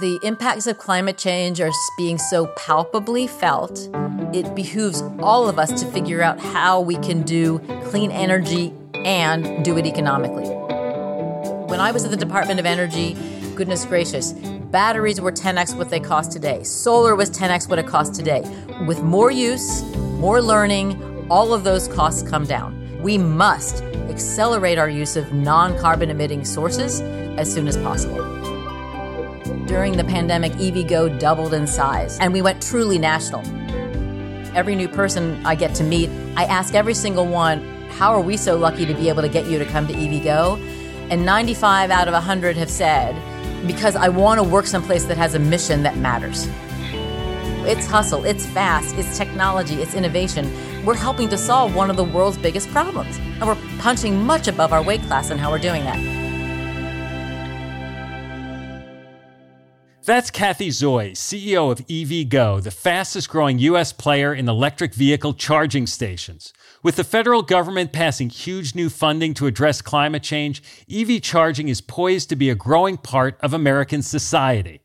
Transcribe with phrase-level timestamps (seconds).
[0.00, 3.90] The impacts of climate change are being so palpably felt.
[4.32, 9.62] It behooves all of us to figure out how we can do clean energy and
[9.62, 10.48] do it economically.
[11.68, 13.18] When I was at the Department of Energy,
[13.54, 16.62] goodness gracious, batteries were 10x what they cost today.
[16.62, 18.40] Solar was 10x what it costs today.
[18.86, 23.02] With more use, more learning, all of those costs come down.
[23.02, 27.02] We must accelerate our use of non carbon emitting sources
[27.36, 28.41] as soon as possible.
[29.66, 33.42] During the pandemic, EVgo doubled in size, and we went truly national.
[34.54, 38.36] Every new person I get to meet, I ask every single one, How are we
[38.36, 40.58] so lucky to be able to get you to come to EVgo?
[41.10, 43.14] And 95 out of 100 have said,
[43.66, 46.48] Because I want to work someplace that has a mission that matters.
[47.64, 50.50] It's hustle, it's fast, it's technology, it's innovation.
[50.84, 53.16] We're helping to solve one of the world's biggest problems.
[53.18, 56.21] And we're punching much above our weight class in how we're doing that.
[60.04, 63.92] That's Cathy Zoi, CEO of EVgo, the fastest growing U.S.
[63.92, 66.52] player in electric vehicle charging stations.
[66.82, 70.60] With the federal government passing huge new funding to address climate change,
[70.92, 74.80] EV charging is poised to be a growing part of American society.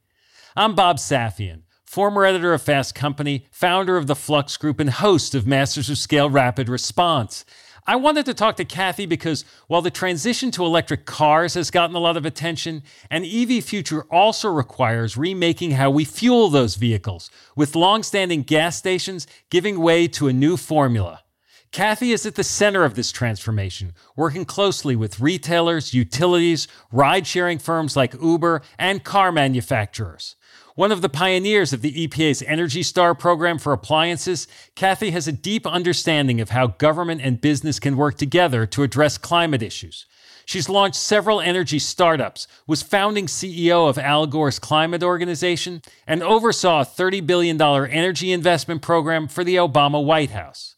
[0.55, 5.33] I'm Bob Safian, former editor of Fast Company, founder of the Flux Group, and host
[5.33, 7.43] of Masters of Scale Rapid Response.
[7.89, 11.95] I wanted to talk to Cathy because while the transition to electric cars has gotten
[11.95, 17.31] a lot of attention, an EV future also requires remaking how we fuel those vehicles,
[17.55, 21.23] with long-standing gas stations giving way to a new formula.
[21.71, 27.57] Cathy is at the center of this transformation, working closely with retailers, utilities, ride sharing
[27.57, 30.35] firms like Uber, and car manufacturers.
[30.77, 35.31] One of the pioneers of the EPA's Energy Star program for appliances, Cathy has a
[35.31, 40.05] deep understanding of how government and business can work together to address climate issues.
[40.45, 46.81] She's launched several energy startups, was founding CEO of Al Gore's climate organization, and oversaw
[46.81, 50.75] a $30 billion energy investment program for the Obama White House.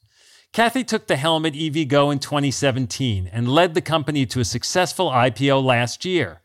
[0.54, 5.10] Cathy took the helm at EVgo in 2017 and led the company to a successful
[5.10, 6.40] IPO last year.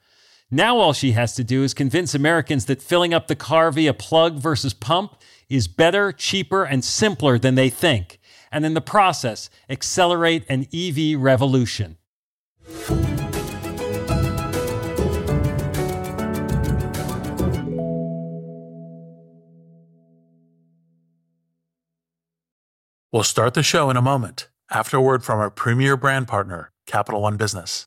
[0.50, 3.94] Now all she has to do is convince Americans that filling up the car via
[3.94, 5.16] plug versus pump
[5.48, 8.18] is better, cheaper, and simpler than they think,
[8.52, 11.96] and in the process, accelerate an EV revolution.
[23.10, 26.72] We'll start the show in a moment after a word from our premier brand partner,
[26.86, 27.86] Capital One Business.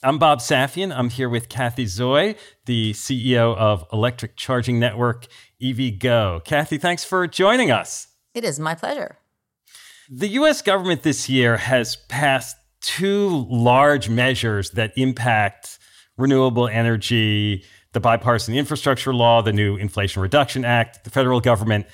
[0.00, 0.96] I'm Bob Safian.
[0.96, 2.36] I'm here with Cathy Zoi,
[2.66, 5.26] the CEO of electric charging network
[5.60, 6.44] EVgo.
[6.44, 8.06] Cathy, thanks for joining us.
[8.32, 9.18] It is my pleasure.
[10.08, 15.80] The US government this year has passed two large measures that impact
[16.16, 21.86] renewable energy, the bipartisan infrastructure law, the new Inflation Reduction Act, the federal government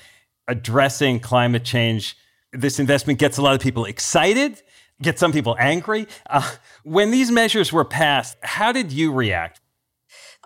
[0.47, 2.15] addressing climate change.
[2.53, 4.61] This investment gets a lot of people excited,
[5.01, 6.07] gets some people angry.
[6.29, 6.49] Uh,
[6.83, 9.61] when these measures were passed, how did you react?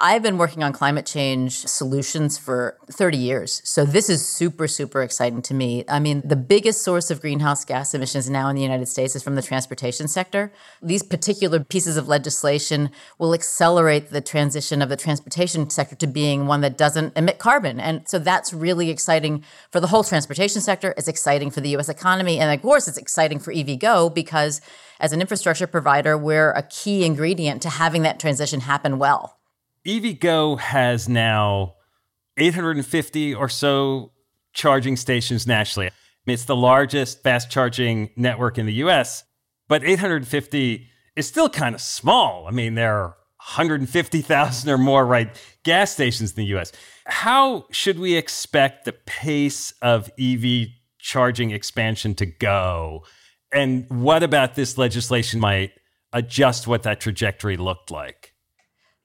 [0.02, 3.62] I've been working on climate change solutions for 30 years.
[3.66, 5.84] So this is super, super exciting to me.
[5.90, 9.24] I mean, the biggest source of greenhouse gas emissions now in the United States is
[9.24, 10.54] from the transportation sector.
[10.82, 16.48] These particular pieces of legislation will accelerate the transition of the transportation sector to being
[16.48, 17.82] one that doesn't emit carbon.
[17.82, 20.94] And so that's really exciting for the whole transportation sector.
[20.96, 22.40] It's exciting for the US economy.
[22.40, 24.62] And of course, it's exciting for EVgo because
[25.02, 29.39] as an infrastructure provider, we're a key ingredient to having that transition happen well.
[29.86, 31.76] EVgo has now
[32.38, 34.12] 850 or so
[34.54, 35.90] charging stations nationally.
[36.26, 39.24] It's the largest fast charging network in the US,
[39.68, 42.46] but 850 is still kind of small.
[42.48, 43.18] I mean, there are
[43.56, 45.30] 150,000 or more right
[45.64, 46.72] gas stations in the US.
[47.06, 50.68] How should we expect the pace of EV
[51.00, 53.06] charging expansion to go?
[53.52, 55.72] And what about this legislation might
[56.14, 58.34] adjust what that trajectory looked like?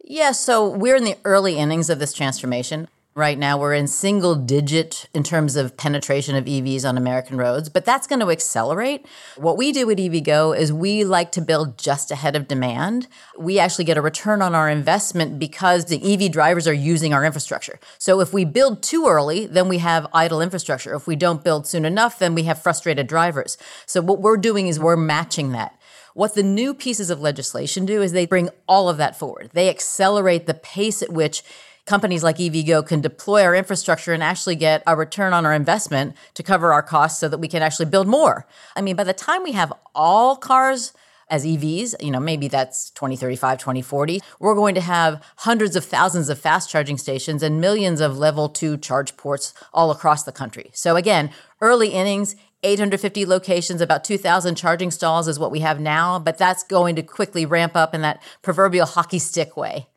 [0.06, 2.88] Yeah, so we're in the early innings of this transformation.
[3.14, 7.70] Right now, we're in single digit in terms of penetration of EVs on American roads,
[7.70, 9.06] but that's going to accelerate.
[9.38, 13.06] What we do at EVgo is we like to build just ahead of demand.
[13.38, 17.24] We actually get a return on our investment because the EV drivers are using our
[17.24, 17.80] infrastructure.
[17.96, 20.94] So if we build too early, then we have idle infrastructure.
[20.94, 23.56] If we don't build soon enough, then we have frustrated drivers.
[23.86, 25.78] So what we're doing is we're matching that.
[26.14, 29.50] What the new pieces of legislation do is they bring all of that forward.
[29.52, 31.42] They accelerate the pace at which
[31.86, 36.14] companies like EVgo can deploy our infrastructure and actually get a return on our investment
[36.34, 38.46] to cover our costs so that we can actually build more.
[38.76, 40.92] I mean, by the time we have all cars
[41.28, 46.28] as EVs, you know, maybe that's 2035, 2040, we're going to have hundreds of thousands
[46.28, 50.70] of fast charging stations and millions of level two charge ports all across the country.
[50.74, 51.30] So again,
[51.60, 56.64] early innings, 850 locations, about 2,000 charging stalls is what we have now, but that's
[56.64, 59.88] going to quickly ramp up in that proverbial hockey stick way.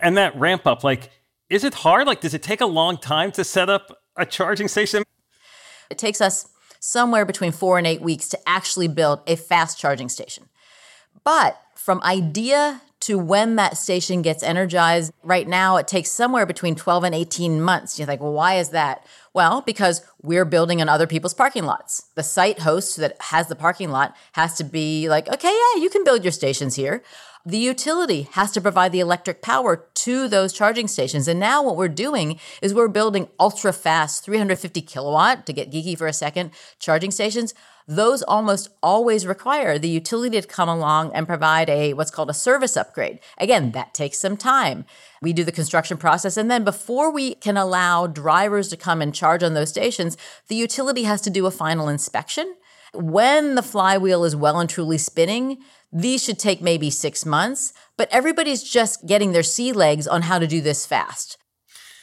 [0.00, 1.10] And that ramp up, like,
[1.50, 2.06] is it hard?
[2.06, 5.02] Like, does it take a long time to set up a charging station?
[5.90, 6.48] It takes us
[6.80, 10.48] somewhere between four and eight weeks to actually build a fast charging station.
[11.24, 16.74] But from idea to when that station gets energized, right now it takes somewhere between
[16.74, 17.98] 12 and 18 months.
[17.98, 19.06] You're like, well, why is that?
[19.34, 22.04] Well, because we're building on other people's parking lots.
[22.14, 25.90] The site host that has the parking lot has to be like, okay, yeah, you
[25.90, 27.02] can build your stations here.
[27.44, 31.28] The utility has to provide the electric power to those charging stations.
[31.28, 35.98] And now what we're doing is we're building ultra fast 350 kilowatt, to get geeky
[35.98, 37.52] for a second, charging stations
[37.86, 42.34] those almost always require the utility to come along and provide a what's called a
[42.34, 43.20] service upgrade.
[43.38, 44.86] Again, that takes some time.
[45.20, 49.14] We do the construction process and then before we can allow drivers to come and
[49.14, 50.16] charge on those stations,
[50.48, 52.54] the utility has to do a final inspection.
[52.94, 55.58] When the flywheel is well and truly spinning,
[55.92, 60.38] these should take maybe 6 months, but everybody's just getting their sea legs on how
[60.38, 61.36] to do this fast.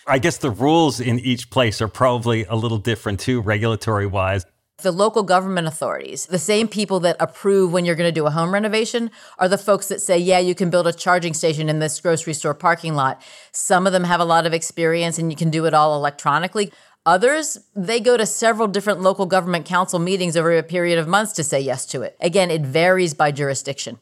[0.08, 4.46] I guess the rules in each place are probably a little different too, regulatory wise.
[4.82, 8.32] The local government authorities, the same people that approve when you're going to do a
[8.32, 11.80] home renovation, are the folks that say, yeah, you can build a charging station in
[11.80, 13.22] this grocery store parking lot.
[13.52, 16.72] Some of them have a lot of experience and you can do it all electronically.
[17.06, 21.34] Others, they go to several different local government council meetings over a period of months
[21.34, 22.16] to say yes to it.
[22.20, 24.00] Again, it varies by jurisdiction.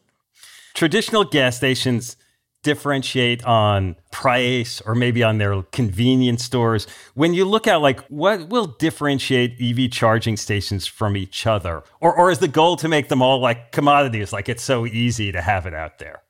[0.74, 2.16] Traditional gas stations
[2.62, 6.86] differentiate on price or maybe on their convenience stores.
[7.14, 11.82] When you look at like what will differentiate EV charging stations from each other?
[12.00, 15.32] Or or is the goal to make them all like commodities like it's so easy
[15.32, 16.22] to have it out there?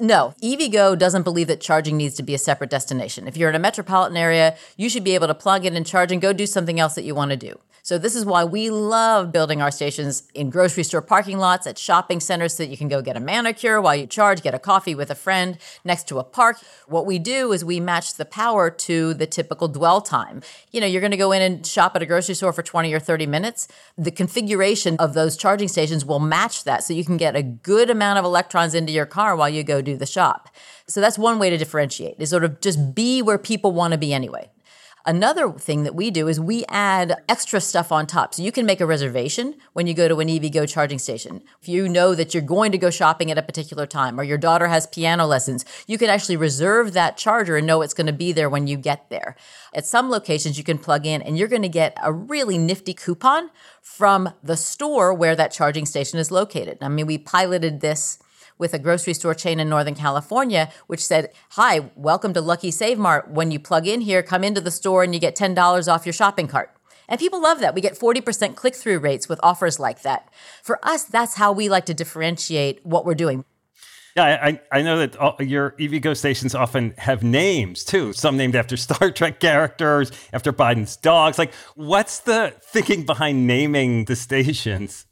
[0.00, 3.26] No, EVgo doesn't believe that charging needs to be a separate destination.
[3.26, 6.12] If you're in a metropolitan area, you should be able to plug in and charge
[6.12, 7.58] and go do something else that you want to do.
[7.88, 11.78] So this is why we love building our stations in grocery store parking lots, at
[11.78, 14.58] shopping centers so that you can go get a manicure while you charge, get a
[14.58, 16.58] coffee with a friend next to a park.
[16.86, 20.42] What we do is we match the power to the typical dwell time.
[20.70, 22.92] You know, you're going to go in and shop at a grocery store for 20
[22.92, 23.68] or 30 minutes.
[23.96, 27.88] The configuration of those charging stations will match that so you can get a good
[27.88, 30.50] amount of electrons into your car while you go do the shop.
[30.88, 33.98] So that's one way to differentiate is sort of just be where people want to
[33.98, 34.50] be anyway.
[35.08, 38.34] Another thing that we do is we add extra stuff on top.
[38.34, 41.42] So you can make a reservation when you go to an EVgo charging station.
[41.62, 44.36] If you know that you're going to go shopping at a particular time or your
[44.36, 48.12] daughter has piano lessons, you can actually reserve that charger and know it's going to
[48.12, 49.34] be there when you get there.
[49.72, 52.92] At some locations, you can plug in and you're going to get a really nifty
[52.92, 53.48] coupon
[53.80, 56.76] from the store where that charging station is located.
[56.82, 58.18] I mean, we piloted this
[58.58, 62.98] with a grocery store chain in Northern California, which said, Hi, welcome to Lucky Save
[62.98, 63.30] Mart.
[63.30, 66.12] When you plug in here, come into the store and you get $10 off your
[66.12, 66.74] shopping cart.
[67.08, 67.74] And people love that.
[67.74, 70.28] We get 40% click through rates with offers like that.
[70.62, 73.44] For us, that's how we like to differentiate what we're doing.
[74.16, 78.12] Yeah, I, I know that all, your EVgo stations often have names too.
[78.12, 81.38] Some named after Star Trek characters, after Biden's dogs.
[81.38, 85.06] Like, what's the thinking behind naming the stations?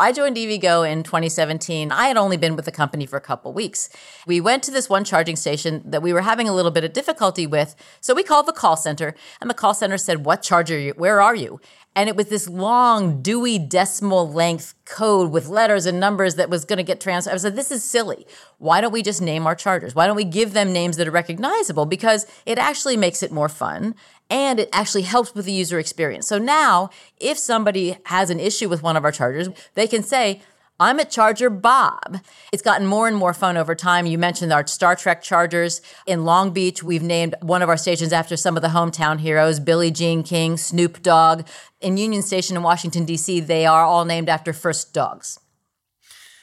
[0.00, 1.92] I joined EVgo in 2017.
[1.92, 3.90] I had only been with the company for a couple weeks.
[4.26, 6.94] We went to this one charging station that we were having a little bit of
[6.94, 7.76] difficulty with.
[8.00, 10.94] So we called the call center, and the call center said, What charger are you?
[10.96, 11.60] Where are you?
[11.94, 16.64] And it was this long Dewey decimal length code with letters and numbers that was
[16.64, 17.34] going to get transferred.
[17.34, 18.26] I said, this is silly.
[18.58, 19.94] Why don't we just name our chargers?
[19.94, 21.86] Why don't we give them names that are recognizable?
[21.86, 23.96] Because it actually makes it more fun
[24.30, 26.26] and it actually helps with the user experience.
[26.26, 30.40] So now, if somebody has an issue with one of our chargers, they can say,
[30.78, 32.20] I'm at Charger Bob.
[32.54, 34.06] It's gotten more and more fun over time.
[34.06, 35.82] You mentioned our Star Trek chargers.
[36.06, 39.60] In Long Beach, we've named one of our stations after some of the hometown heroes
[39.60, 41.46] Billie Jean King, Snoop Dogg.
[41.82, 45.38] In Union Station in Washington, D.C., they are all named after first dogs.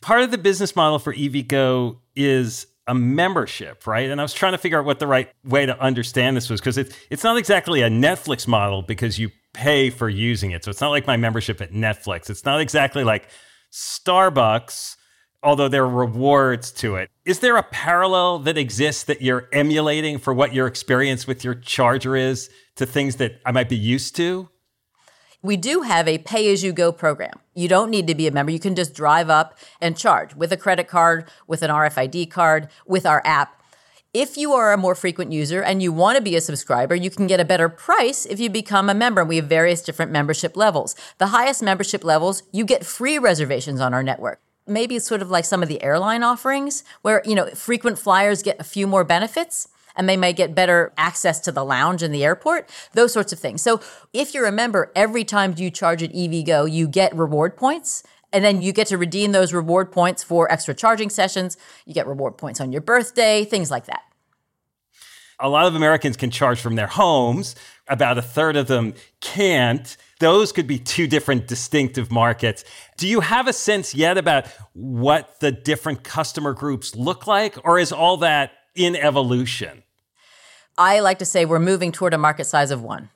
[0.01, 4.09] Part of the business model for EVgo is a membership, right?
[4.09, 6.59] And I was trying to figure out what the right way to understand this was
[6.61, 10.63] because it's it's not exactly a Netflix model because you pay for using it.
[10.63, 12.29] So it's not like my membership at Netflix.
[12.29, 13.27] It's not exactly like
[13.71, 14.95] Starbucks,
[15.43, 17.09] although there are rewards to it.
[17.25, 21.55] Is there a parallel that exists that you're emulating for what your experience with your
[21.55, 24.49] charger is to things that I might be used to?
[25.43, 27.39] We do have a pay as you go program.
[27.53, 28.51] You don't need to be a member.
[28.51, 32.69] You can just drive up and charge with a credit card, with an RFID card,
[32.87, 33.61] with our app.
[34.15, 37.11] If you are a more frequent user and you want to be a subscriber, you
[37.11, 39.23] can get a better price if you become a member.
[39.23, 40.95] We have various different membership levels.
[41.19, 44.41] The highest membership levels, you get free reservations on our network.
[44.65, 48.41] Maybe it's sort of like some of the airline offerings where, you know, frequent flyers
[48.41, 49.67] get a few more benefits
[49.97, 53.39] and they may get better access to the lounge in the airport, those sorts of
[53.39, 53.61] things.
[53.61, 53.81] So
[54.13, 58.43] if you're a member, every time you charge at EVgo, you get reward points and
[58.43, 61.57] then you get to redeem those reward points for extra charging sessions.
[61.85, 64.03] You get reward points on your birthday, things like that.
[65.39, 67.55] A lot of Americans can charge from their homes,
[67.87, 69.95] about a third of them can't.
[70.19, 72.65] Those could be two different distinctive markets.
[72.97, 77.77] Do you have a sense yet about what the different customer groups look like, or
[77.77, 79.83] is all that in evolution?
[80.77, 83.09] I like to say we're moving toward a market size of one.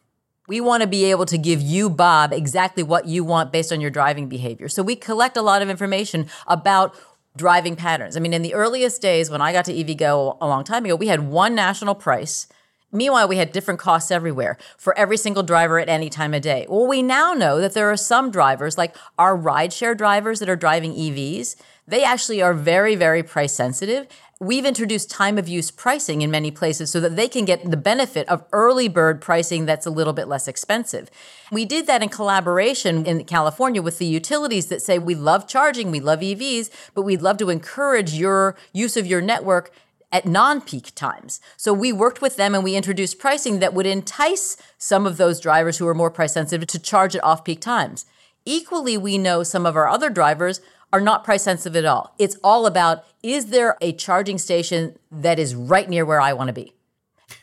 [0.47, 3.79] We want to be able to give you, Bob, exactly what you want based on
[3.79, 4.67] your driving behavior.
[4.67, 6.95] So we collect a lot of information about
[7.37, 8.17] driving patterns.
[8.17, 10.95] I mean, in the earliest days when I got to EVgo a long time ago,
[10.95, 12.47] we had one national price.
[12.91, 16.65] Meanwhile, we had different costs everywhere for every single driver at any time of day.
[16.67, 20.57] Well, we now know that there are some drivers, like our rideshare drivers that are
[20.57, 21.55] driving EVs,
[21.87, 24.07] they actually are very, very price sensitive
[24.41, 27.77] we've introduced time of use pricing in many places so that they can get the
[27.77, 31.11] benefit of early bird pricing that's a little bit less expensive.
[31.51, 35.91] We did that in collaboration in California with the utilities that say we love charging,
[35.91, 39.71] we love EVs, but we'd love to encourage your use of your network
[40.11, 41.39] at non peak times.
[41.55, 45.39] So we worked with them and we introduced pricing that would entice some of those
[45.39, 48.07] drivers who are more price sensitive to charge at off peak times.
[48.43, 50.61] Equally, we know some of our other drivers
[50.93, 52.13] are not price sensitive at all.
[52.19, 56.47] It's all about is there a charging station that is right near where I want
[56.47, 56.73] to be?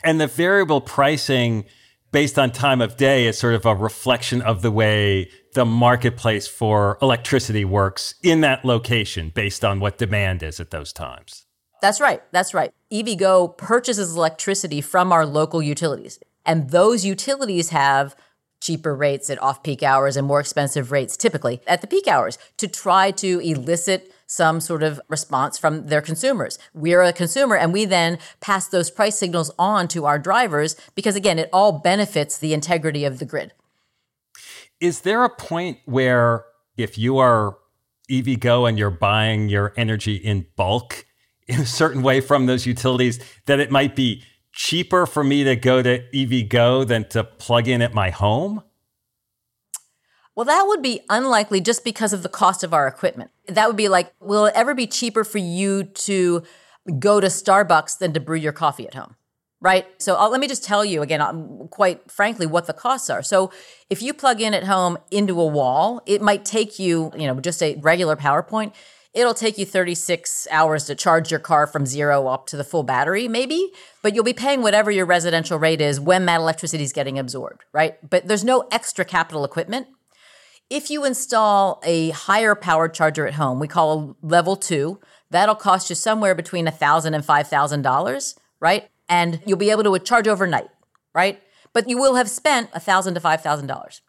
[0.03, 1.65] And the variable pricing
[2.11, 6.47] based on time of day is sort of a reflection of the way the marketplace
[6.47, 11.45] for electricity works in that location based on what demand is at those times.
[11.81, 12.21] That's right.
[12.31, 12.71] That's right.
[12.91, 18.15] EVgo purchases electricity from our local utilities, and those utilities have
[18.59, 22.37] cheaper rates at off peak hours and more expensive rates typically at the peak hours
[22.57, 26.59] to try to elicit some sort of response from their consumers.
[26.73, 31.15] We're a consumer and we then pass those price signals on to our drivers because,
[31.15, 33.53] again, it all benefits the integrity of the grid.
[34.79, 36.45] Is there a point where
[36.77, 37.57] if you are
[38.09, 41.05] EVgo and you're buying your energy in bulk
[41.47, 45.55] in a certain way from those utilities, that it might be cheaper for me to
[45.55, 48.63] go to EVgo than to plug in at my home?
[50.35, 53.31] Well, that would be unlikely just because of the cost of our equipment.
[53.47, 56.43] That would be like, will it ever be cheaper for you to
[56.97, 59.15] go to Starbucks than to brew your coffee at home?
[59.59, 59.85] Right?
[60.01, 63.21] So I'll, let me just tell you again, um, quite frankly, what the costs are.
[63.21, 63.51] So
[63.89, 67.37] if you plug in at home into a wall, it might take you, you know,
[67.41, 68.73] just a regular PowerPoint
[69.13, 72.83] it'll take you 36 hours to charge your car from zero up to the full
[72.83, 76.93] battery, maybe, but you'll be paying whatever your residential rate is when that electricity is
[76.93, 77.97] getting absorbed, right?
[78.07, 79.87] But there's no extra capital equipment.
[80.69, 84.99] If you install a higher powered charger at home, we call a level two,
[85.31, 88.89] That'll cost you somewhere between $1,000 and $5,000, right?
[89.07, 90.69] And you'll be able to charge overnight,
[91.13, 91.41] right?
[91.73, 94.01] But you will have spent 1,000 to $5,000.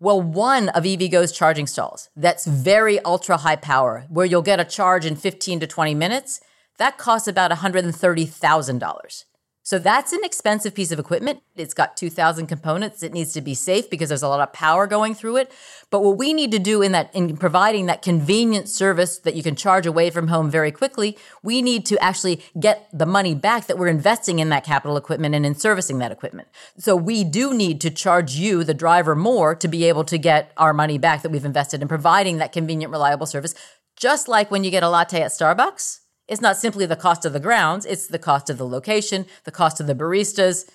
[0.00, 4.64] Well, one of EVgo's charging stalls that's very ultra high power, where you'll get a
[4.64, 6.40] charge in 15 to 20 minutes,
[6.78, 9.24] that costs about $130,000.
[9.68, 11.42] So that's an expensive piece of equipment.
[11.54, 13.02] It's got 2,000 components.
[13.02, 15.52] It needs to be safe because there's a lot of power going through it.
[15.90, 19.42] But what we need to do in that, in providing that convenient service that you
[19.42, 23.66] can charge away from home very quickly, we need to actually get the money back
[23.66, 26.48] that we're investing in that capital equipment and in servicing that equipment.
[26.78, 30.50] So we do need to charge you, the driver, more to be able to get
[30.56, 33.54] our money back that we've invested in providing that convenient, reliable service.
[33.96, 35.98] Just like when you get a latte at Starbucks,
[36.28, 39.50] it's not simply the cost of the grounds, it's the cost of the location, the
[39.50, 40.68] cost of the baristas,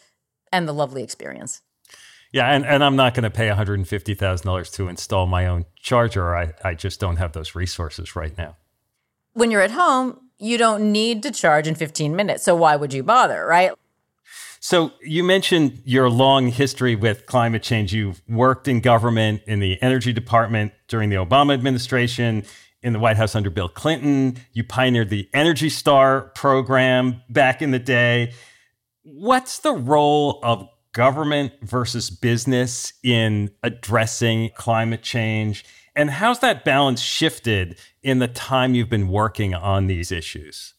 [0.51, 1.61] and the lovely experience.
[2.31, 6.35] Yeah, and, and I'm not going to pay $150,000 to install my own charger.
[6.35, 8.55] I, I just don't have those resources right now.
[9.33, 12.43] When you're at home, you don't need to charge in 15 minutes.
[12.43, 13.71] So why would you bother, right?
[14.59, 17.93] So you mentioned your long history with climate change.
[17.93, 22.45] You've worked in government, in the energy department during the Obama administration
[22.83, 24.37] in the White House under Bill Clinton.
[24.51, 28.33] You pioneered the Energy Star program back in the day.
[29.03, 35.65] What's the role of government versus business in addressing climate change?
[35.95, 40.73] And how's that balance shifted in the time you've been working on these issues?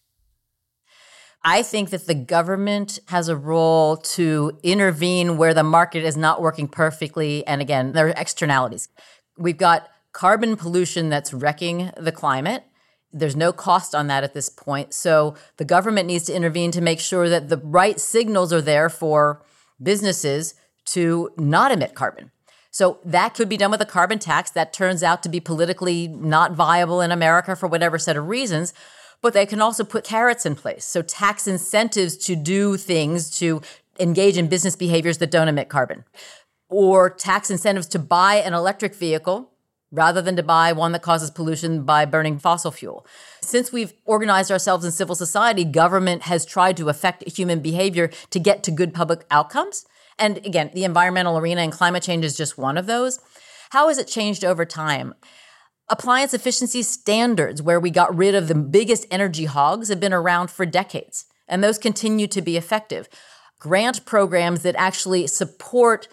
[1.45, 6.41] I think that the government has a role to intervene where the market is not
[6.41, 7.47] working perfectly.
[7.47, 8.89] And again, there are externalities.
[9.37, 12.65] We've got carbon pollution that's wrecking the climate.
[13.13, 14.95] There's no cost on that at this point.
[14.95, 18.89] So the government needs to intervene to make sure that the right signals are there
[18.89, 19.43] for
[19.83, 20.55] businesses
[20.87, 22.31] to not emit carbon.
[22.71, 26.09] So that could be done with a carbon tax that turns out to be politically
[26.09, 28.73] not viable in America for whatever set of reasons.
[29.21, 30.85] But they can also put carrots in place.
[30.85, 33.63] So tax incentives to do things to
[33.99, 36.05] engage in business behaviors that don't emit carbon,
[36.69, 39.51] or tax incentives to buy an electric vehicle
[39.95, 43.07] rather than to buy one that causes pollution by burning fossil fuel.
[43.41, 48.41] Since we've organized ourselves in civil society, government has tried to affect human behavior to
[48.41, 49.87] get to good public outcomes.
[50.19, 53.21] And again, the environmental arena and climate change is just one of those.
[53.71, 55.15] How has it changed over time?
[55.89, 60.51] Appliance efficiency standards, where we got rid of the biggest energy hogs, have been around
[60.51, 63.09] for decades, and those continue to be effective.
[63.59, 66.09] Grant programs that actually support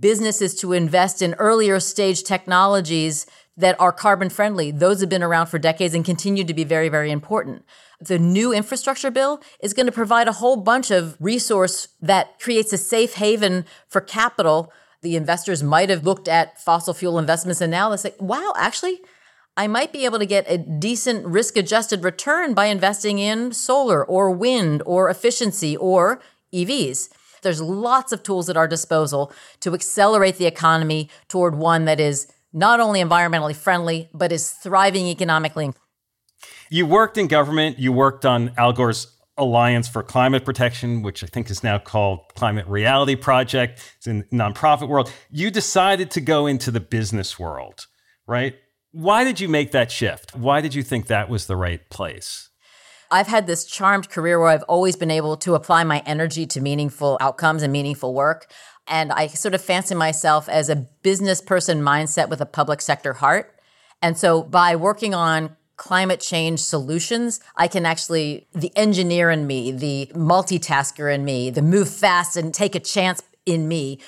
[0.00, 4.70] businesses to invest in earlier stage technologies that are carbon friendly.
[4.70, 7.64] Those have been around for decades and continue to be very, very important.
[8.00, 12.72] The new infrastructure bill is going to provide a whole bunch of resource that creates
[12.72, 14.72] a safe haven for capital.
[15.02, 19.00] The investors might have looked at fossil fuel investments and now they say, wow, actually,
[19.56, 24.04] I might be able to get a decent risk adjusted return by investing in solar
[24.04, 26.20] or wind or efficiency or
[26.54, 27.08] EVs.
[27.42, 32.30] There's lots of tools at our disposal to accelerate the economy toward one that is
[32.52, 35.72] not only environmentally friendly, but is thriving economically.
[36.70, 39.06] You worked in government, you worked on Al Gore's
[39.38, 43.80] Alliance for Climate Protection, which I think is now called Climate Reality Project.
[43.96, 45.12] It's in nonprofit world.
[45.30, 47.86] You decided to go into the business world,
[48.26, 48.56] right?
[48.90, 50.34] Why did you make that shift?
[50.34, 52.47] Why did you think that was the right place?
[53.10, 56.60] I've had this charmed career where I've always been able to apply my energy to
[56.60, 58.50] meaningful outcomes and meaningful work.
[58.86, 63.14] And I sort of fancy myself as a business person mindset with a public sector
[63.14, 63.54] heart.
[64.02, 69.70] And so by working on climate change solutions, I can actually, the engineer in me,
[69.70, 74.00] the multitasker in me, the move fast and take a chance in me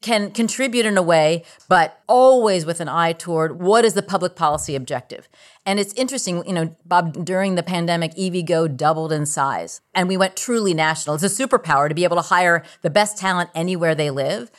[0.00, 4.36] can contribute in a way, but always with an eye toward what is the public
[4.36, 5.28] policy objective.
[5.68, 10.16] And it's interesting, you know, Bob, during the pandemic, EVgo doubled in size and we
[10.16, 11.16] went truly national.
[11.16, 14.50] It's a superpower to be able to hire the best talent anywhere they live.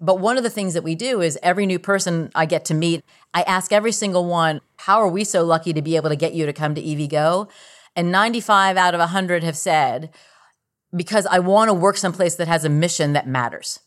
[0.00, 2.74] But one of the things that we do is every new person I get to
[2.74, 6.16] meet, I ask every single one, how are we so lucky to be able to
[6.16, 7.48] get you to come to EVgo?
[7.96, 10.10] And 95 out of 100 have said,
[10.94, 13.80] because I want to work someplace that has a mission that matters.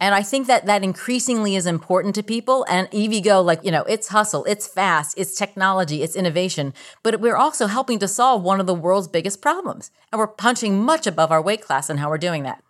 [0.00, 2.64] And I think that that increasingly is important to people.
[2.70, 6.72] And EVgo, like, you know, it's hustle, it's fast, it's technology, it's innovation.
[7.02, 9.90] But we're also helping to solve one of the world's biggest problems.
[10.10, 12.64] And we're punching much above our weight class in how we're doing that.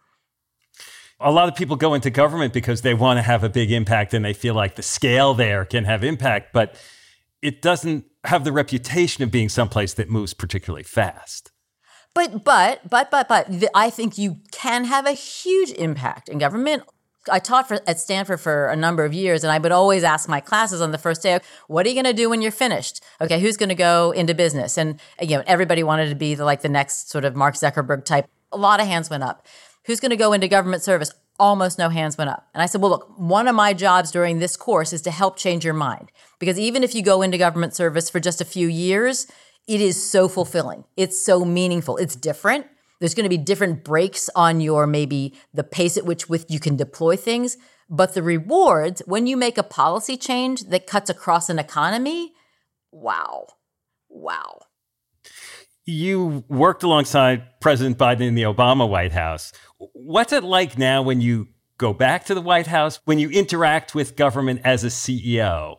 [1.21, 4.12] A lot of people go into government because they want to have a big impact
[4.12, 6.75] and they feel like the scale there can have impact, but
[7.43, 11.53] it doesn't have the reputation of being someplace that moves particularly fast.
[12.14, 16.83] But, but, but, but, but, I think you can have a huge impact in government
[17.31, 20.29] I taught for, at Stanford for a number of years, and I would always ask
[20.29, 21.38] my classes on the first day,
[21.69, 23.03] "What are you going to do when you're finished?
[23.21, 26.62] Okay, who's going to go into business?" And again, everybody wanted to be the, like
[26.62, 28.27] the next sort of Mark Zuckerberg type.
[28.53, 29.47] A lot of hands went up.
[29.87, 31.12] Who's going to go into government service?
[31.38, 32.49] Almost no hands went up.
[32.53, 35.37] And I said, "Well, look, one of my jobs during this course is to help
[35.37, 38.69] change your mind because even if you go into government service for just a few
[38.69, 39.27] years,
[39.66, 40.85] it is so fulfilling.
[40.97, 41.97] It's so meaningful.
[41.97, 42.66] It's different."
[43.01, 46.61] There's going to be different breaks on your maybe the pace at which with you
[46.61, 47.57] can deploy things,
[47.89, 52.35] but the rewards when you make a policy change that cuts across an economy,
[52.93, 53.47] wow.
[54.09, 54.61] Wow.
[55.87, 59.53] You worked alongside President Biden in the Obama White House.
[59.79, 63.95] What's it like now when you go back to the White House, when you interact
[63.95, 65.77] with government as a CEO?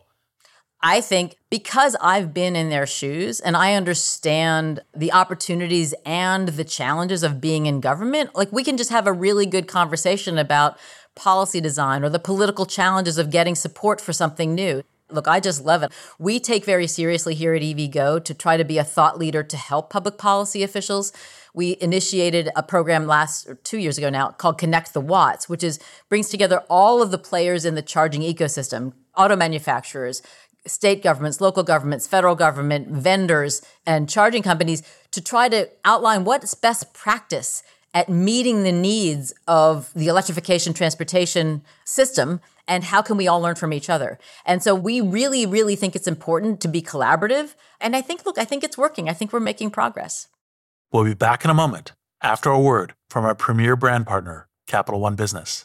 [0.82, 6.64] I think because I've been in their shoes and I understand the opportunities and the
[6.64, 10.76] challenges of being in government, like we can just have a really good conversation about
[11.14, 14.82] policy design or the political challenges of getting support for something new.
[15.08, 15.92] Look, I just love it.
[16.18, 19.56] We take very seriously here at EVgo to try to be a thought leader to
[19.56, 21.12] help public policy officials.
[21.54, 25.78] We initiated a program last two years ago now called Connect the Watts, which is
[26.08, 30.22] brings together all of the players in the charging ecosystem, auto manufacturers,
[30.66, 36.54] state governments, local governments, federal government, vendors, and charging companies to try to outline what's
[36.54, 37.62] best practice
[37.94, 43.54] at meeting the needs of the electrification transportation system and how can we all learn
[43.54, 44.18] from each other.
[44.46, 47.54] And so we really, really think it's important to be collaborative.
[47.80, 49.08] And I think, look, I think it's working.
[49.08, 50.28] I think we're making progress.
[50.92, 55.00] We'll be back in a moment after a word from our premier brand partner, Capital
[55.00, 55.64] One Business.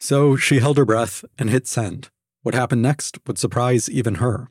[0.00, 2.08] So she held her breath and hit send.
[2.42, 4.48] What happened next would surprise even her.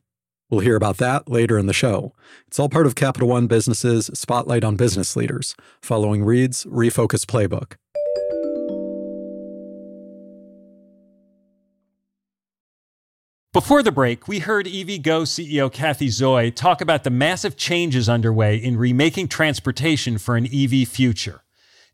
[0.48, 2.14] We'll hear about that later in the show.
[2.46, 7.74] It's all part of Capital One Business's Spotlight on Business Leaders, following Reid's Refocus Playbook.
[13.52, 18.56] Before the break, we heard EVgo CEO Cathy Zoi talk about the massive changes underway
[18.56, 21.42] in remaking transportation for an EV future.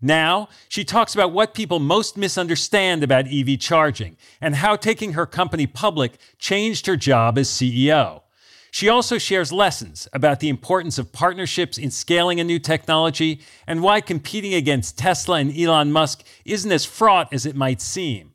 [0.00, 5.26] Now, she talks about what people most misunderstand about EV charging and how taking her
[5.26, 8.22] company public changed her job as CEO.
[8.70, 13.82] She also shares lessons about the importance of partnerships in scaling a new technology and
[13.82, 18.34] why competing against Tesla and Elon Musk isn't as fraught as it might seem.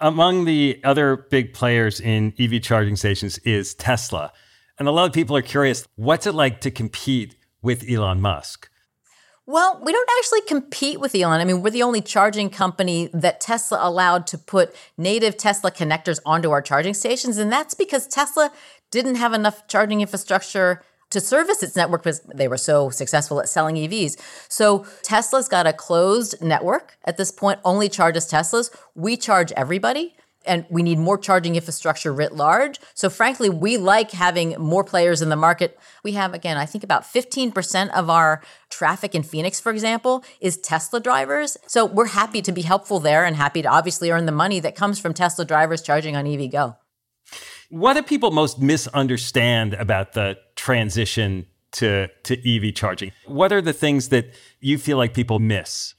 [0.00, 4.32] Among the other big players in EV charging stations is Tesla.
[4.76, 8.68] And a lot of people are curious what's it like to compete with Elon Musk?
[9.48, 11.40] Well, we don't actually compete with Elon.
[11.40, 16.20] I mean, we're the only charging company that Tesla allowed to put native Tesla connectors
[16.26, 17.38] onto our charging stations.
[17.38, 18.52] And that's because Tesla
[18.90, 23.48] didn't have enough charging infrastructure to service its network because they were so successful at
[23.48, 24.20] selling EVs.
[24.50, 28.70] So Tesla's got a closed network at this point, only charges Teslas.
[28.94, 30.14] We charge everybody
[30.48, 32.80] and we need more charging infrastructure writ large.
[32.94, 35.78] So, frankly, we like having more players in the market.
[36.02, 40.56] We have, again, I think about 15% of our traffic in Phoenix, for example, is
[40.56, 41.56] Tesla drivers.
[41.66, 44.74] So, we're happy to be helpful there and happy to obviously earn the money that
[44.74, 46.76] comes from Tesla drivers charging on EVgo.
[47.70, 53.12] What do people most misunderstand about the transition to, to EV charging?
[53.26, 55.94] What are the things that you feel like people miss?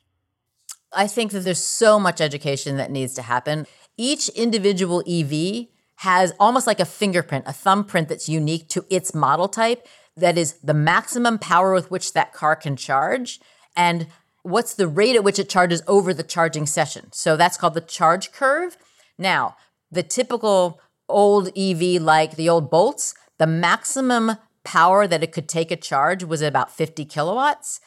[0.91, 3.67] I think that there's so much education that needs to happen
[3.99, 9.49] each individual EV has almost like a fingerprint, a thumbprint that's unique to its model
[9.49, 9.85] type
[10.15, 13.41] that is the maximum power with which that car can charge
[13.75, 14.07] and
[14.43, 17.11] what's the rate at which it charges over the charging session.
[17.11, 18.77] So that's called the charge curve.
[19.17, 19.57] Now,
[19.91, 25.71] the typical old EV like the old Bolts, the maximum power that it could take
[25.71, 27.81] a charge was about 50 kilowatts.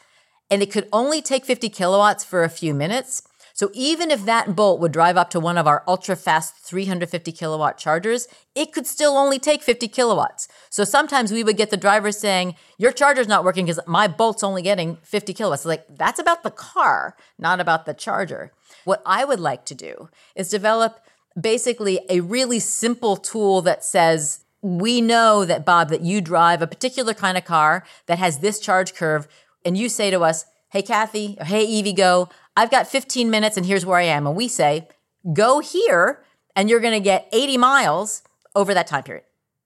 [0.51, 3.23] and it could only take 50 kilowatts for a few minutes.
[3.53, 7.31] So even if that bolt would drive up to one of our ultra fast 350
[7.31, 10.47] kilowatt chargers, it could still only take 50 kilowatts.
[10.71, 14.43] So sometimes we would get the drivers saying, Your charger's not working because my bolt's
[14.43, 15.65] only getting 50 kilowatts.
[15.65, 18.51] Like, that's about the car, not about the charger.
[18.85, 20.99] What I would like to do is develop
[21.39, 26.67] basically a really simple tool that says, We know that, Bob, that you drive a
[26.67, 29.27] particular kind of car that has this charge curve.
[29.63, 33.65] And you say to us, Hey, Cathy, or Hey, EVgo, I've got 15 minutes and
[33.65, 34.27] here's where I am.
[34.27, 34.87] And we say,
[35.33, 36.23] go here
[36.55, 38.21] and you're going to get 80 miles
[38.55, 39.25] over that time period.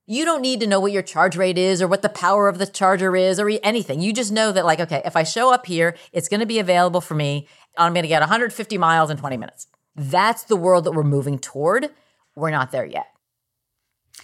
[0.09, 2.59] You don't need to know what your charge rate is or what the power of
[2.59, 3.99] the charger is or anything.
[3.99, 6.59] You just know that, like, okay, if I show up here, it's going to be
[6.59, 7.49] available for me.
[7.77, 9.67] I'm going to get 150 miles in 20 minutes.
[9.97, 11.89] That's the world that we're moving toward.
[12.37, 13.07] We're not there yet.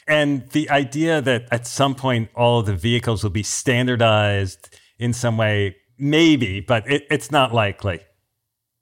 [0.07, 5.11] And the idea that at some point all of the vehicles will be standardized in
[5.11, 7.99] some way, maybe, but it, it's not likely.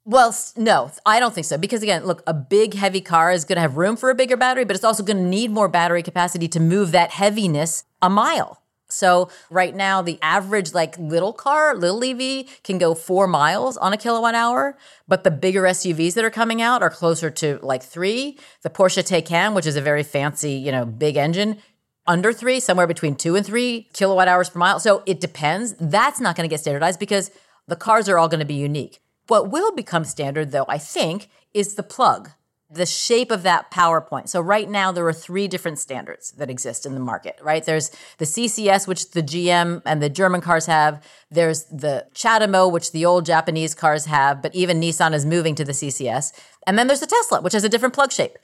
[0.04, 1.56] Well, no, I don't think so.
[1.56, 4.36] Because again, look, a big, heavy car is going to have room for a bigger
[4.36, 8.10] battery, but it's also going to need more battery capacity to move that heaviness a
[8.10, 8.62] mile.
[8.88, 13.92] So right now, the average like little car, little EV can go four miles on
[13.92, 14.76] a kilowatt hour,
[15.08, 18.38] but the bigger SUVs that are coming out are closer to like three.
[18.62, 21.58] The Porsche Taycan, which is a very fancy, you know, big engine,
[22.06, 24.78] under three, somewhere between two and three kilowatt hours per mile.
[24.78, 25.74] So it depends.
[25.80, 27.30] That's not going to get standardized because
[27.68, 29.00] the cars are all going to be unique.
[29.28, 32.30] What will become standard, though, I think, is the plug,
[32.70, 34.28] the shape of that PowerPoint.
[34.28, 37.62] So right now there are three different standards that exist in the market, right?
[37.62, 41.04] There's the CCS, which the GM and the German cars have.
[41.30, 45.64] There's the CHAdeMO, which the old Japanese cars have, but even Nissan is moving to
[45.64, 46.32] the CCS.
[46.66, 48.38] And then there's the Tesla, which has a different plug shape.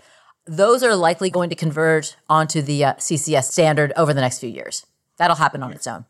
[0.46, 4.48] Those are likely going to converge onto the uh, CCS standard over the next few
[4.48, 4.86] years.
[5.16, 6.04] That'll happen on its own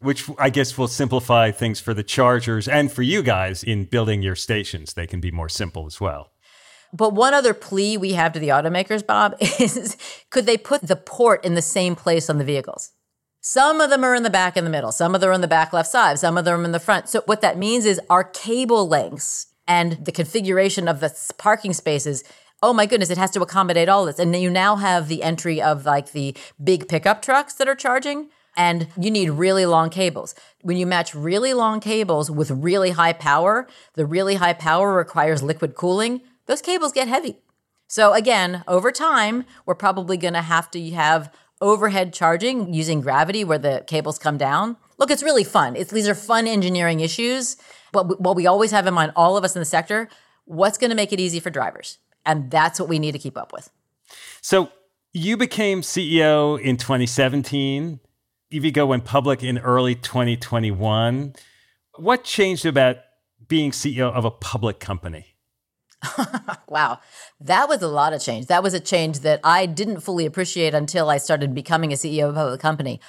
[0.00, 4.22] which I guess will simplify things for the chargers and for you guys in building
[4.22, 4.94] your stations.
[4.94, 6.32] They can be more simple as well.
[6.92, 9.96] But one other plea we have to the automakers, Bob, is
[10.30, 12.92] could they put the port in the same place on the vehicles?
[13.40, 15.40] Some of them are in the back and the middle, some of them are in
[15.40, 17.08] the back left side, some of them are in the front.
[17.08, 22.24] So what that means is our cable lengths and the configuration of the parking spaces
[22.62, 24.18] oh my goodness, it has to accommodate all this.
[24.18, 28.30] And you now have the entry of like the big pickup trucks that are charging
[28.56, 30.34] and you need really long cables.
[30.62, 35.42] When you match really long cables with really high power, the really high power requires
[35.42, 36.22] liquid cooling.
[36.46, 37.38] Those cables get heavy.
[37.88, 43.44] So again, over time, we're probably going to have to have overhead charging using gravity
[43.44, 44.76] where the cables come down.
[44.98, 45.76] Look, it's really fun.
[45.76, 47.56] It's, these are fun engineering issues.
[47.92, 50.08] But what we always have in mind, all of us in the sector,
[50.44, 51.98] what's going to make it easy for drivers?
[52.24, 53.70] And that's what we need to keep up with.
[54.40, 54.70] So
[55.12, 58.00] you became CEO in 2017.
[58.52, 61.34] EVgo went public in early 2021.
[61.96, 62.98] What changed about
[63.48, 65.34] being CEO of a public company?
[66.68, 67.00] wow,
[67.40, 68.46] that was a lot of change.
[68.46, 72.28] That was a change that I didn't fully appreciate until I started becoming a CEO
[72.28, 73.00] of a public company.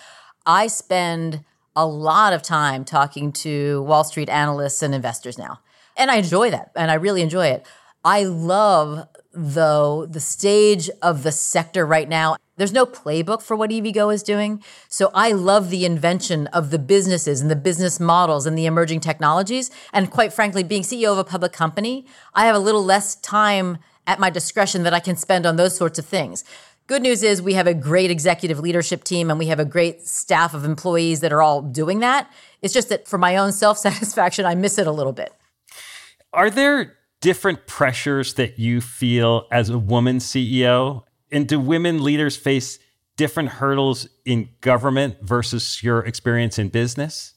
[0.45, 1.43] I spend
[1.75, 5.59] a lot of time talking to Wall Street analysts and investors now.
[5.95, 6.71] And I enjoy that.
[6.75, 7.67] And I really enjoy it.
[8.03, 13.69] I love, though, the stage of the sector right now there's no playbook for what
[13.69, 14.63] EVgo is doing.
[14.89, 18.99] So I love the invention of the businesses and the business models and the emerging
[18.99, 19.71] technologies.
[19.93, 23.77] And quite frankly, being CEO of a public company, I have a little less time
[24.05, 26.43] at my discretion that I can spend on those sorts of things.
[26.87, 30.07] Good news is we have a great executive leadership team and we have a great
[30.07, 32.31] staff of employees that are all doing that.
[32.61, 35.33] It's just that for my own self satisfaction, I miss it a little bit.
[36.33, 42.37] Are there different pressures that you feel as a woman CEO and do women leaders
[42.37, 42.79] face
[43.17, 47.33] different hurdles in government versus your experience in business?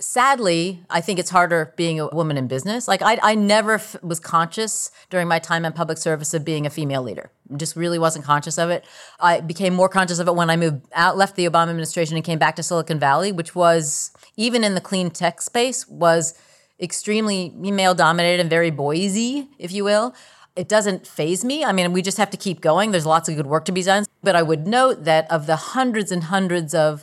[0.00, 2.88] Sadly, I think it's harder being a woman in business.
[2.88, 6.64] Like I, I never f- was conscious during my time in public service of being
[6.64, 7.30] a female leader.
[7.54, 8.86] Just really wasn't conscious of it.
[9.20, 12.24] I became more conscious of it when I moved out, left the Obama administration, and
[12.24, 16.32] came back to Silicon Valley, which was even in the clean tech space was
[16.80, 20.14] extremely male dominated and very boysy, if you will.
[20.60, 21.64] It doesn't phase me.
[21.64, 22.90] I mean, we just have to keep going.
[22.90, 24.04] There's lots of good work to be done.
[24.22, 27.02] But I would note that of the hundreds and hundreds of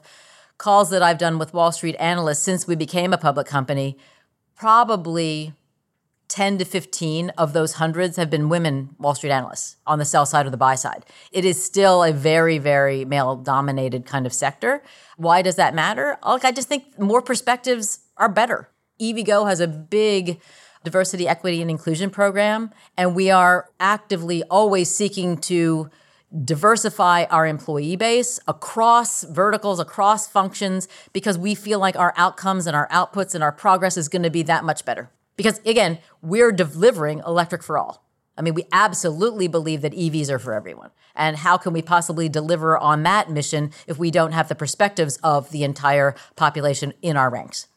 [0.59, 3.97] calls that I've done with Wall Street analysts since we became a public company,
[4.55, 5.53] probably
[6.27, 10.27] 10 to 15 of those hundreds have been women Wall Street analysts on the sell
[10.27, 11.03] side or the buy side.
[11.31, 14.83] It is still a very, very male dominated kind of sector.
[15.15, 16.19] Why does that matter?
[16.23, 18.69] Look, I just think more perspectives are better.
[19.01, 20.41] EVgo has a big
[20.87, 22.71] diversity, equity, and inclusion program.
[22.95, 25.89] And we are actively always seeking to
[26.45, 32.75] diversify our employee base across verticals, across functions, because we feel like our outcomes and
[32.75, 35.11] our outputs and our progress is going to be that much better.
[35.35, 38.05] Because again, we're delivering electric for all.
[38.37, 40.91] I mean, we absolutely believe that EVs are for everyone.
[41.15, 45.17] And how can we possibly deliver on that mission if we don't have the perspectives
[45.17, 47.67] of the entire population in our ranks?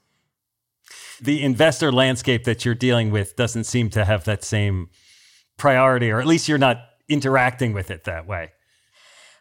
[1.21, 4.89] The investor landscape that you're dealing with doesn't seem to have that same
[5.57, 6.79] priority, or at least you're not
[7.09, 8.53] interacting with it that way.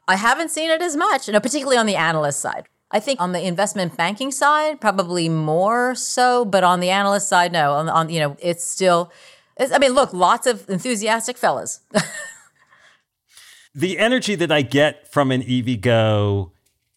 [0.08, 2.68] I haven't seen it as much, you know, particularly on the analyst side.
[2.92, 7.52] I think on the investment banking side, probably more so, but on the analyst side,
[7.52, 7.74] no.
[7.74, 9.12] On, on you know, it's still.
[9.58, 11.82] It's, I mean, look, lots of enthusiastic fellas.
[13.76, 16.52] the energy that I get from an EVgo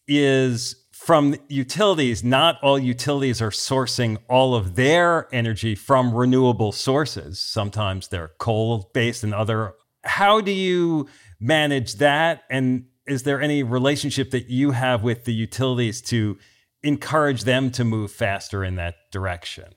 [0.07, 2.23] is from utilities.
[2.23, 7.41] Not all utilities are sourcing all of their energy from renewable sources.
[7.41, 9.73] Sometimes they're coal based and other.
[10.05, 11.09] How do you
[11.41, 12.43] manage that?
[12.49, 16.37] And is there any relationship that you have with the utilities to
[16.83, 19.75] encourage them to move faster in that direction?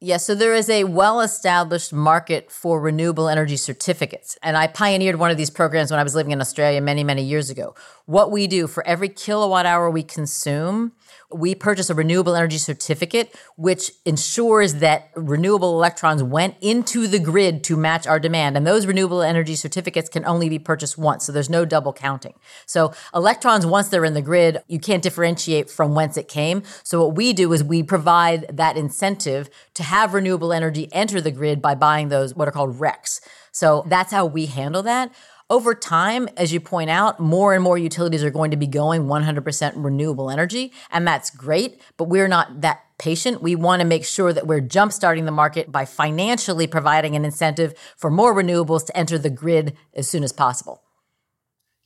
[0.00, 4.38] Yes, so there is a well established market for renewable energy certificates.
[4.44, 7.24] And I pioneered one of these programs when I was living in Australia many, many
[7.24, 7.74] years ago.
[8.06, 10.92] What we do for every kilowatt hour we consume,
[11.30, 17.62] we purchase a renewable energy certificate, which ensures that renewable electrons went into the grid
[17.64, 18.56] to match our demand.
[18.56, 21.26] And those renewable energy certificates can only be purchased once.
[21.26, 22.34] So there's no double counting.
[22.64, 26.62] So electrons, once they're in the grid, you can't differentiate from whence it came.
[26.82, 31.30] So what we do is we provide that incentive to have renewable energy enter the
[31.30, 33.20] grid by buying those, what are called RECs.
[33.52, 35.12] So that's how we handle that.
[35.50, 39.06] Over time, as you point out, more and more utilities are going to be going
[39.06, 43.40] 100% renewable energy, and that's great, but we're not that patient.
[43.40, 47.72] We want to make sure that we're jumpstarting the market by financially providing an incentive
[47.96, 50.82] for more renewables to enter the grid as soon as possible.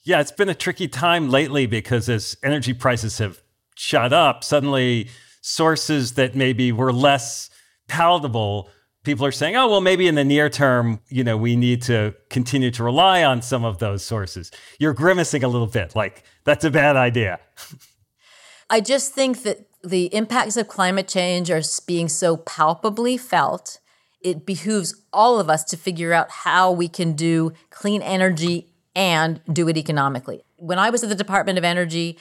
[0.03, 3.41] Yeah, it's been a tricky time lately because as energy prices have
[3.77, 5.09] shot up, suddenly
[5.41, 7.49] sources that maybe were less
[7.87, 8.69] palatable
[9.03, 12.15] people are saying, oh, well, maybe in the near term, you know, we need to
[12.31, 14.51] continue to rely on some of those sources.
[14.79, 17.41] You're grimacing a little bit, like that's a bad idea.
[18.71, 23.81] I just think that the impacts of climate change are being so palpably felt.
[24.23, 29.41] It behooves all of us to figure out how we can do clean energy and
[29.53, 30.45] do it economically.
[30.57, 32.19] When I was at the Department of Energy,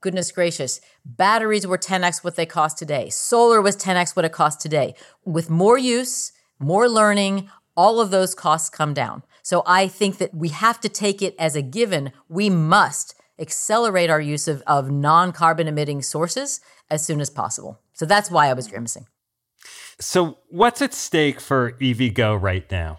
[0.00, 3.08] goodness gracious, batteries were 10x what they cost today.
[3.10, 4.94] Solar was 10x what it costs today.
[5.24, 9.22] With more use, more learning, all of those costs come down.
[9.42, 12.12] So I think that we have to take it as a given.
[12.28, 17.80] We must accelerate our use of, of non carbon emitting sources as soon as possible.
[17.92, 19.06] So that's why I was grimacing.
[19.98, 22.98] So, what's at stake for EVgo right now?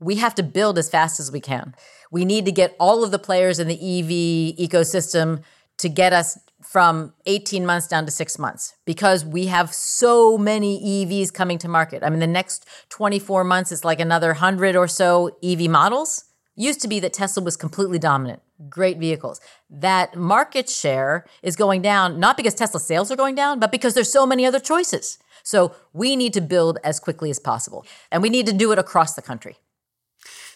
[0.00, 1.74] We have to build as fast as we can.
[2.10, 5.42] We need to get all of the players in the EV ecosystem
[5.82, 10.80] to get us from 18 months down to six months because we have so many
[10.80, 12.02] EVs coming to market.
[12.04, 16.24] I mean, the next 24 months, it's like another 100 or so EV models.
[16.54, 19.40] Used to be that Tesla was completely dominant, great vehicles.
[19.70, 23.94] That market share is going down, not because Tesla sales are going down, but because
[23.94, 25.18] there's so many other choices.
[25.42, 28.78] So we need to build as quickly as possible, and we need to do it
[28.78, 29.56] across the country.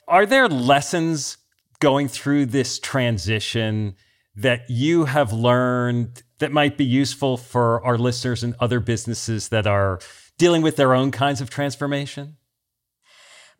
[0.06, 1.38] Are there lessons
[1.80, 3.96] going through this transition
[4.36, 9.66] that you have learned that might be useful for our listeners and other businesses that
[9.66, 9.98] are
[10.38, 12.36] dealing with their own kinds of transformation?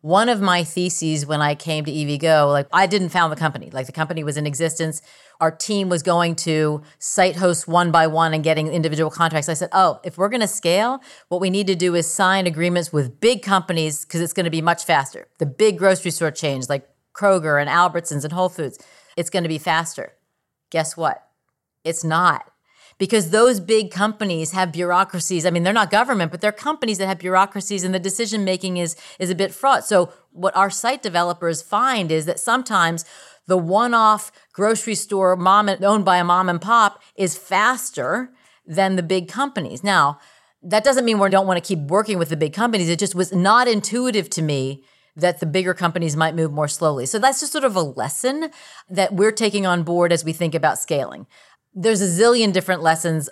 [0.02, 3.70] One of my theses when I came to EVgo, like I didn't found the company.
[3.72, 5.00] Like the company was in existence.
[5.40, 9.48] Our team was going to site hosts one by one and getting individual contracts.
[9.48, 12.46] I said, oh, if we're going to scale, what we need to do is sign
[12.46, 15.26] agreements with big companies because it's going to be much faster.
[15.38, 18.78] The big grocery store chains like Kroger and Albertsons and Whole Foods,
[19.16, 20.12] it's going to be faster.
[20.70, 21.28] Guess what?
[21.84, 22.50] It's not.
[22.98, 25.44] Because those big companies have bureaucracies.
[25.44, 28.78] I mean, they're not government, but they're companies that have bureaucracies and the decision making
[28.78, 29.84] is, is a bit fraught.
[29.84, 33.04] So, what our site developers find is that sometimes
[33.46, 38.32] the one off grocery store mom owned by a mom and pop is faster
[38.66, 39.84] than the big companies.
[39.84, 40.18] Now,
[40.62, 42.88] that doesn't mean we don't want to keep working with the big companies.
[42.88, 44.84] It just was not intuitive to me
[45.16, 47.06] that the bigger companies might move more slowly.
[47.06, 48.50] So that's just sort of a lesson
[48.88, 51.26] that we're taking on board as we think about scaling.
[51.74, 53.28] There's a zillion different lessons.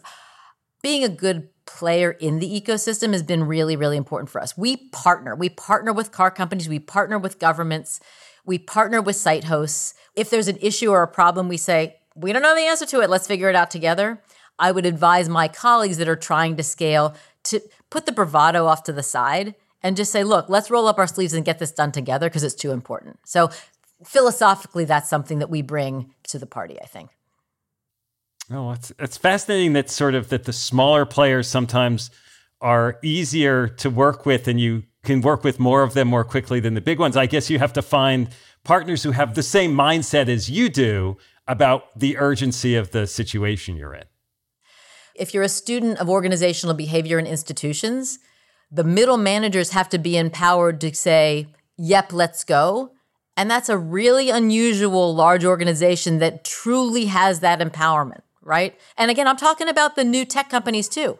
[0.82, 4.56] Being a good player in the ecosystem has been really, really important for us.
[4.56, 5.34] We partner.
[5.34, 8.00] We partner with car companies, we partner with governments,
[8.44, 9.94] we partner with site hosts.
[10.14, 13.00] If there's an issue or a problem, we say, we don't know the answer to
[13.00, 13.10] it.
[13.10, 14.22] Let's figure it out together.
[14.58, 17.14] I would advise my colleagues that are trying to scale
[17.44, 17.60] to
[17.90, 19.54] put the bravado off to the side
[19.84, 22.42] and just say, look, let's roll up our sleeves and get this done together because
[22.42, 23.18] it's too important.
[23.24, 23.50] So
[24.02, 27.10] philosophically, that's something that we bring to the party, I think.
[28.50, 32.10] Oh, it's it's fascinating that sort of that the smaller players sometimes
[32.60, 36.60] are easier to work with and you can work with more of them more quickly
[36.60, 37.16] than the big ones.
[37.16, 38.28] I guess you have to find
[38.64, 43.76] partners who have the same mindset as you do about the urgency of the situation
[43.76, 44.04] you're in.
[45.14, 48.18] If you're a student of organizational behavior in institutions,
[48.70, 52.92] the middle managers have to be empowered to say, yep, let's go.
[53.36, 58.78] And that's a really unusual large organization that truly has that empowerment right?
[58.96, 61.18] And again, I'm talking about the new tech companies too.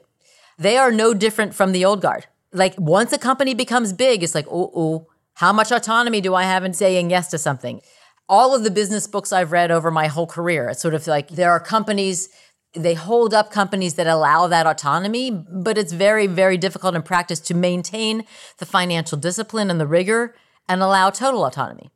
[0.59, 2.27] They are no different from the old guard.
[2.53, 6.45] Like once a company becomes big, it's like, oh, oh, how much autonomy do I
[6.45, 7.81] have in saying yes to something?
[8.29, 11.29] All of the business books I've read over my whole career, it's sort of like
[11.29, 12.29] there are companies,
[12.75, 17.41] they hold up companies that allow that autonomy, but it's very, very difficult in practice
[17.41, 18.25] to maintain
[18.59, 20.35] the financial discipline and the rigor
[20.68, 21.91] and allow total autonomy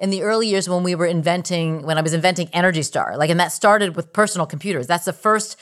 [0.00, 3.30] in the early years when we were inventing, when I was inventing Energy Star, like,
[3.30, 4.86] and that started with personal computers.
[4.86, 5.58] That's the first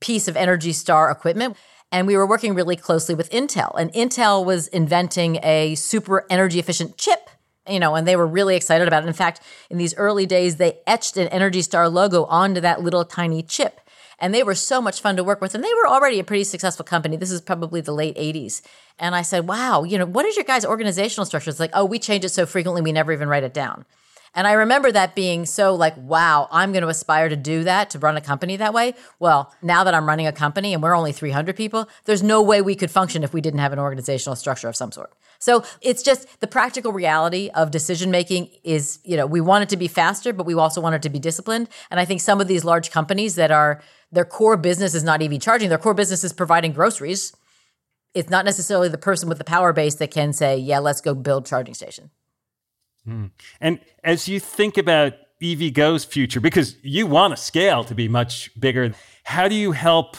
[0.00, 1.56] piece of Energy Star equipment.
[1.90, 3.74] And we were working really closely with Intel.
[3.78, 7.30] And Intel was inventing a super energy efficient chip,
[7.68, 9.06] you know, and they were really excited about it.
[9.06, 9.40] In fact,
[9.70, 13.80] in these early days, they etched an Energy Star logo onto that little tiny chip
[14.18, 15.54] and they were so much fun to work with.
[15.54, 17.16] And they were already a pretty successful company.
[17.16, 18.62] This is probably the late 80s.
[18.98, 21.50] And I said, wow, you know, what is your guys' organizational structure?
[21.50, 23.84] It's like, oh, we change it so frequently, we never even write it down.
[24.34, 27.90] And I remember that being so like, wow, I'm going to aspire to do that,
[27.90, 28.94] to run a company that way.
[29.18, 32.60] Well, now that I'm running a company and we're only 300 people, there's no way
[32.60, 35.12] we could function if we didn't have an organizational structure of some sort.
[35.38, 39.68] So it's just the practical reality of decision making is, you know, we want it
[39.70, 41.68] to be faster, but we also want it to be disciplined.
[41.90, 43.80] And I think some of these large companies that are,
[44.10, 47.34] their core business is not EV charging, their core business is providing groceries.
[48.14, 51.14] It's not necessarily the person with the power base that can say, yeah, let's go
[51.14, 52.10] build charging station.
[53.06, 53.30] Mm.
[53.60, 58.50] And as you think about EVgo's future, because you want to scale to be much
[58.58, 58.92] bigger,
[59.24, 60.16] how do you help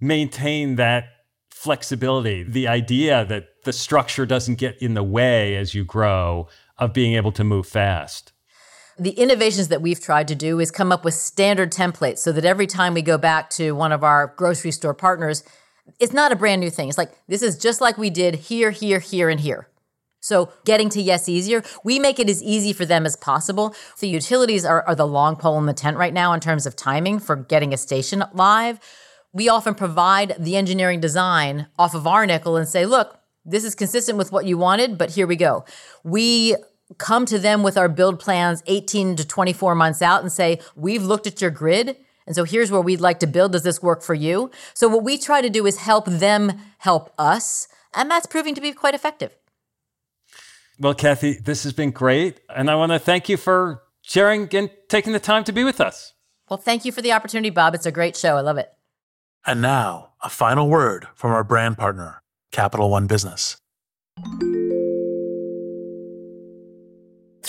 [0.00, 1.04] maintain that
[1.50, 2.42] flexibility?
[2.42, 7.14] The idea that the structure doesn't get in the way as you grow of being
[7.14, 8.32] able to move fast.
[9.00, 12.44] The innovations that we've tried to do is come up with standard templates so that
[12.44, 15.42] every time we go back to one of our grocery store partners,
[15.98, 16.90] it's not a brand new thing.
[16.90, 19.68] It's like, this is just like we did here, here, here, and here.
[20.20, 23.74] So getting to yes easier, we make it as easy for them as possible.
[24.00, 26.76] The utilities are, are the long pole in the tent right now in terms of
[26.76, 28.80] timing for getting a station live.
[29.32, 33.74] We often provide the engineering design off of our nickel and say, look, this is
[33.74, 35.64] consistent with what you wanted, but here we go.
[36.04, 36.56] We
[36.98, 41.02] come to them with our build plans 18 to 24 months out and say, we've
[41.02, 41.96] looked at your grid.
[42.26, 43.52] And so here's where we'd like to build.
[43.52, 44.50] Does this work for you?
[44.74, 47.68] So what we try to do is help them help us.
[47.94, 49.36] And that's proving to be quite effective.
[50.78, 52.40] Well, Cathy, this has been great.
[52.54, 55.80] And I want to thank you for sharing and taking the time to be with
[55.80, 56.14] us.
[56.48, 57.74] Well, thank you for the opportunity, Bob.
[57.74, 58.36] It's a great show.
[58.36, 58.72] I love it.
[59.46, 63.56] And now, a final word from our brand partner, Capital One Business.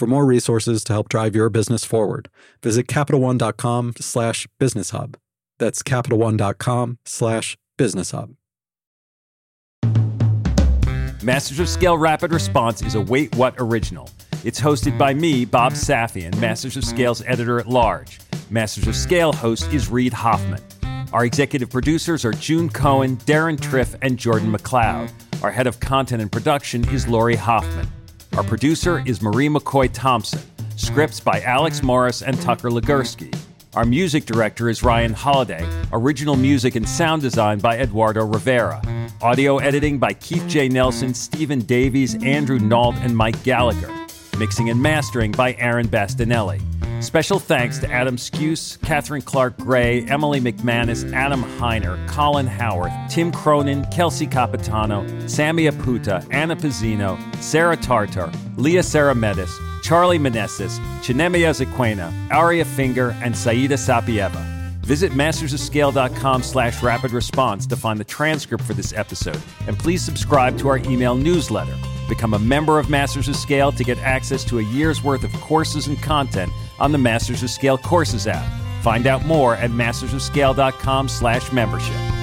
[0.00, 2.30] For more resources to help drive your business forward,
[2.62, 5.18] visit CapitalOne.com slash business hub.
[5.58, 8.34] That's CapitalOne.com slash business hub.
[11.22, 14.08] Masters of Scale Rapid Response is a Wait What original.
[14.42, 18.20] It's hosted by me, Bob Safian, Masters of Scale's editor at large.
[18.48, 20.62] Masters of Scale host is Reid Hoffman.
[21.12, 25.12] Our executive producers are June Cohen, Deron Triff, and Jordan McLeod.
[25.42, 27.86] Our head of content and production is Lori Hoffman.
[28.40, 30.40] Our producer is Marie McCoy Thompson.
[30.76, 33.36] Scripts by Alex Morris and Tucker Legursky.
[33.74, 35.62] Our music director is Ryan Holladay.
[35.92, 38.80] Original music and sound design by Eduardo Rivera.
[39.20, 40.70] Audio editing by Keith J.
[40.70, 43.94] Nelson, Stephen Davies, Andrew Nault, and Mike Gallagher.
[44.38, 46.62] Mixing and mastering by Aaron Bastinelli.
[47.00, 53.32] Special thanks to Adam Skuse, Catherine Clark Gray, Emily McManus, Adam Heiner, Colin Howard, Tim
[53.32, 59.50] Cronin, Kelsey Capitano, Sammy Aputa, Anna Pizzino, Sarah Tartar, Leah Sarametis,
[59.82, 64.44] Charlie Meneses, Chinemia Zequena, Aria Finger, and Saida Sapieva.
[64.84, 70.58] Visit mastersofscale.com slash rapid response to find the transcript for this episode, and please subscribe
[70.58, 71.76] to our email newsletter.
[72.10, 75.32] Become a member of Masters of Scale to get access to a year's worth of
[75.34, 78.50] courses and content on the Masters of Scale Courses app.
[78.82, 82.19] Find out more at mastersofscale.com slash membership.